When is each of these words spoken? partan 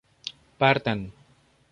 partan 0.59 1.05